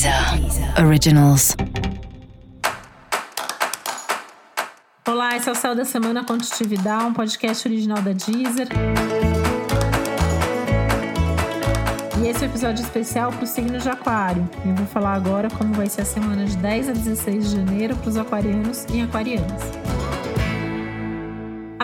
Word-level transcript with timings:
Deezer 0.00 0.82
Originals. 0.82 1.54
Olá, 5.06 5.36
esse 5.36 5.46
é 5.46 5.52
o 5.52 5.54
Céu 5.54 5.74
da 5.74 5.84
Semana 5.84 6.24
com 6.24 6.38
Titividade, 6.38 7.04
um 7.04 7.12
podcast 7.12 7.68
original 7.68 8.00
da 8.00 8.12
Deezer. 8.12 8.68
E 12.18 12.28
esse 12.28 12.42
é 12.42 12.48
o 12.48 12.50
episódio 12.50 12.82
especial 12.82 13.30
para 13.30 13.44
o 13.44 13.46
signo 13.46 13.78
de 13.78 13.90
Aquário. 13.90 14.48
Eu 14.64 14.74
vou 14.74 14.86
falar 14.86 15.12
agora 15.12 15.50
como 15.50 15.74
vai 15.74 15.90
ser 15.90 16.00
a 16.00 16.06
semana 16.06 16.46
de 16.46 16.56
10 16.56 16.88
a 16.88 16.92
16 16.92 17.50
de 17.50 17.56
janeiro 17.56 17.94
para 17.96 18.08
os 18.08 18.16
aquarianos 18.16 18.86
e 18.94 19.02
aquarianas. 19.02 19.89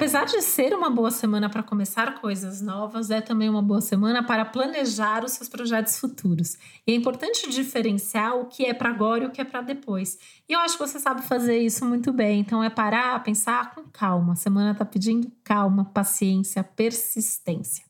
Apesar 0.00 0.24
de 0.24 0.40
ser 0.40 0.72
uma 0.72 0.88
boa 0.88 1.10
semana 1.10 1.50
para 1.50 1.62
começar 1.62 2.22
coisas 2.22 2.62
novas, 2.62 3.10
é 3.10 3.20
também 3.20 3.50
uma 3.50 3.60
boa 3.60 3.82
semana 3.82 4.22
para 4.22 4.46
planejar 4.46 5.22
os 5.22 5.32
seus 5.32 5.46
projetos 5.46 5.98
futuros. 5.98 6.56
E 6.86 6.92
é 6.92 6.94
importante 6.94 7.50
diferenciar 7.50 8.34
o 8.34 8.46
que 8.46 8.64
é 8.64 8.72
para 8.72 8.88
agora 8.88 9.24
e 9.24 9.26
o 9.26 9.30
que 9.30 9.42
é 9.42 9.44
para 9.44 9.60
depois. 9.60 10.18
E 10.48 10.54
eu 10.54 10.60
acho 10.60 10.78
que 10.78 10.86
você 10.86 10.98
sabe 10.98 11.20
fazer 11.20 11.58
isso 11.58 11.84
muito 11.84 12.14
bem. 12.14 12.40
Então 12.40 12.64
é 12.64 12.70
parar, 12.70 13.22
pensar 13.22 13.74
com 13.74 13.82
calma. 13.92 14.32
A 14.32 14.36
semana 14.36 14.70
está 14.72 14.86
pedindo 14.86 15.30
calma, 15.44 15.84
paciência, 15.84 16.64
persistência. 16.64 17.84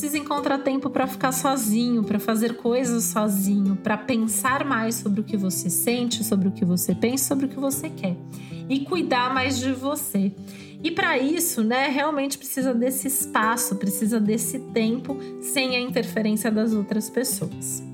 Precisa 0.00 0.16
encontrar 0.16 0.56
tempo 0.60 0.88
para 0.88 1.06
ficar 1.06 1.30
sozinho, 1.30 2.02
para 2.02 2.18
fazer 2.18 2.56
coisas 2.56 3.04
sozinho, 3.04 3.76
para 3.76 3.98
pensar 3.98 4.64
mais 4.64 4.94
sobre 4.94 5.20
o 5.20 5.24
que 5.24 5.36
você 5.36 5.68
sente, 5.68 6.24
sobre 6.24 6.48
o 6.48 6.50
que 6.50 6.64
você 6.64 6.94
pensa, 6.94 7.24
sobre 7.24 7.44
o 7.44 7.48
que 7.50 7.60
você 7.60 7.90
quer 7.90 8.16
e 8.66 8.80
cuidar 8.80 9.34
mais 9.34 9.58
de 9.58 9.72
você. 9.72 10.32
E 10.82 10.90
para 10.90 11.18
isso, 11.18 11.62
né, 11.62 11.88
realmente 11.88 12.38
precisa 12.38 12.72
desse 12.72 13.08
espaço, 13.08 13.76
precisa 13.76 14.18
desse 14.18 14.58
tempo 14.72 15.18
sem 15.42 15.76
a 15.76 15.80
interferência 15.80 16.50
das 16.50 16.72
outras 16.72 17.10
pessoas 17.10 17.89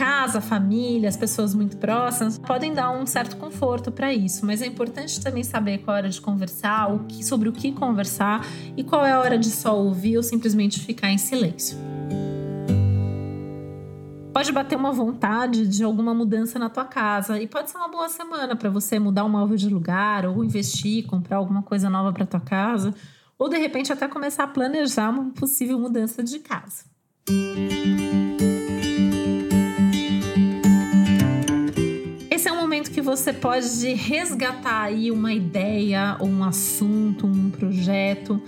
casa, 0.00 0.40
família, 0.40 1.10
as 1.10 1.16
pessoas 1.16 1.54
muito 1.54 1.76
próximas 1.76 2.38
podem 2.38 2.72
dar 2.72 2.90
um 2.90 3.04
certo 3.04 3.36
conforto 3.36 3.92
para 3.92 4.10
isso, 4.14 4.46
mas 4.46 4.62
é 4.62 4.66
importante 4.66 5.20
também 5.20 5.44
saber 5.44 5.76
qual 5.76 5.94
é 5.94 5.98
a 5.98 6.02
hora 6.04 6.08
de 6.08 6.18
conversar, 6.18 6.90
o 6.90 7.00
que, 7.00 7.22
sobre 7.22 7.50
o 7.50 7.52
que 7.52 7.70
conversar 7.70 8.46
e 8.78 8.82
qual 8.82 9.04
é 9.04 9.12
a 9.12 9.20
hora 9.20 9.36
de 9.36 9.50
só 9.50 9.78
ouvir 9.78 10.16
ou 10.16 10.22
simplesmente 10.22 10.80
ficar 10.80 11.10
em 11.10 11.18
silêncio. 11.18 11.76
Pode 14.32 14.50
bater 14.52 14.74
uma 14.74 14.90
vontade 14.90 15.68
de 15.68 15.84
alguma 15.84 16.14
mudança 16.14 16.58
na 16.58 16.70
tua 16.70 16.86
casa 16.86 17.38
e 17.38 17.46
pode 17.46 17.70
ser 17.70 17.76
uma 17.76 17.88
boa 17.88 18.08
semana 18.08 18.56
para 18.56 18.70
você 18.70 18.98
mudar 18.98 19.26
um 19.26 19.28
móvel 19.28 19.58
de 19.58 19.68
lugar 19.68 20.24
ou 20.24 20.42
investir, 20.42 21.04
comprar 21.04 21.36
alguma 21.36 21.62
coisa 21.62 21.90
nova 21.90 22.10
para 22.10 22.24
tua 22.24 22.40
casa 22.40 22.94
ou 23.38 23.50
de 23.50 23.58
repente 23.58 23.92
até 23.92 24.08
começar 24.08 24.44
a 24.44 24.48
planejar 24.48 25.10
uma 25.10 25.30
possível 25.32 25.78
mudança 25.78 26.24
de 26.24 26.38
casa. 26.38 26.84
Você 33.20 33.34
pode 33.34 33.92
resgatar 33.92 34.84
aí 34.84 35.10
uma 35.10 35.30
ideia, 35.30 36.16
um 36.22 36.42
assunto, 36.42 37.26
um 37.26 37.50
projeto. 37.50 38.40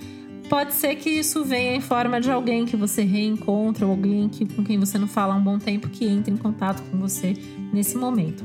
Pode 0.49 0.73
ser 0.73 0.97
que 0.97 1.11
isso 1.11 1.45
venha 1.45 1.77
em 1.77 1.81
forma 1.81 2.19
de 2.19 2.31
alguém 2.31 2.65
que 2.65 2.75
você 2.75 3.03
reencontra, 3.03 3.85
ou 3.85 3.93
alguém 3.93 4.31
que, 4.31 4.47
com 4.47 4.65
quem 4.65 4.79
você 4.79 4.97
não 4.99 5.07
fala 5.07 5.35
há 5.35 5.37
um 5.37 5.43
bom 5.43 5.59
tempo 5.59 5.91
que 5.91 6.07
entre 6.07 6.33
em 6.33 6.39
contato 6.39 6.83
com 6.91 6.97
você 6.97 7.35
nesse 7.71 7.99
momento. 7.99 8.43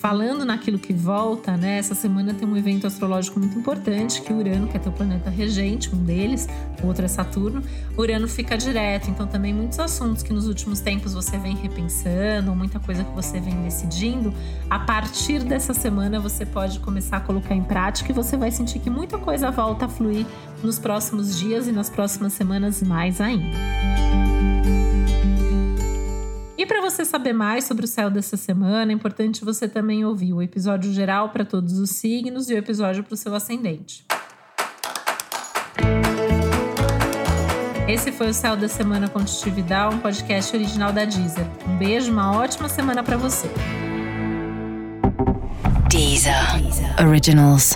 Falando 0.00 0.46
naquilo 0.46 0.78
que 0.78 0.94
volta, 0.94 1.58
né? 1.58 1.76
Essa 1.76 1.94
semana 1.94 2.32
tem 2.32 2.48
um 2.48 2.56
evento 2.56 2.86
astrológico 2.86 3.38
muito 3.38 3.58
importante, 3.58 4.22
que 4.22 4.32
Urano, 4.32 4.66
que 4.66 4.78
é 4.78 4.80
teu 4.80 4.90
planeta 4.90 5.28
regente, 5.28 5.94
um 5.94 6.02
deles, 6.02 6.48
o 6.82 6.86
outro 6.86 7.04
é 7.04 7.08
Saturno. 7.08 7.62
Urano 7.98 8.26
fica 8.26 8.56
direto, 8.56 9.10
então 9.10 9.26
também 9.26 9.52
muitos 9.52 9.78
assuntos 9.78 10.22
que 10.22 10.32
nos 10.32 10.48
últimos 10.48 10.80
tempos 10.80 11.12
você 11.12 11.36
vem 11.36 11.54
repensando, 11.54 12.54
muita 12.56 12.80
coisa 12.80 13.04
que 13.04 13.14
você 13.14 13.40
vem 13.40 13.54
decidindo, 13.62 14.32
a 14.70 14.78
partir 14.78 15.44
dessa 15.44 15.74
semana 15.74 16.18
você 16.18 16.46
pode 16.46 16.80
começar 16.80 17.18
a 17.18 17.20
colocar 17.20 17.54
em 17.54 17.62
prática 17.62 18.10
e 18.10 18.14
você 18.14 18.38
vai 18.38 18.50
sentir 18.50 18.78
que 18.78 18.88
muita 18.88 19.18
coisa 19.18 19.50
volta 19.50 19.84
a 19.84 19.88
fluir 19.88 20.24
nos 20.62 20.78
próximos 20.78 21.38
dias 21.38 21.66
e 21.66 21.72
nas 21.72 21.90
próximas 21.90 22.32
semanas 22.32 22.82
mais 22.82 23.20
ainda. 23.20 24.59
E 26.60 26.66
para 26.66 26.82
você 26.82 27.06
saber 27.06 27.32
mais 27.32 27.64
sobre 27.64 27.86
o 27.86 27.88
céu 27.88 28.10
dessa 28.10 28.36
semana, 28.36 28.92
é 28.92 28.94
importante 28.94 29.42
você 29.42 29.66
também 29.66 30.04
ouvir 30.04 30.34
o 30.34 30.42
episódio 30.42 30.92
geral 30.92 31.30
para 31.30 31.42
todos 31.42 31.78
os 31.78 31.88
signos 31.88 32.50
e 32.50 32.54
o 32.54 32.58
episódio 32.58 33.02
para 33.02 33.14
o 33.14 33.16
seu 33.16 33.34
ascendente. 33.34 34.04
Esse 37.88 38.12
foi 38.12 38.28
o 38.28 38.34
Céu 38.34 38.58
da 38.58 38.68
Semana 38.68 39.08
com 39.08 39.24
Titividade, 39.24 39.94
um 39.94 40.00
podcast 40.00 40.54
original 40.54 40.92
da 40.92 41.06
Deezer. 41.06 41.46
Um 41.66 41.78
beijo, 41.78 42.12
uma 42.12 42.36
ótima 42.36 42.68
semana 42.68 43.02
para 43.02 43.16
você. 43.16 43.48
Deezer. 45.88 46.34
Originals. 47.02 47.74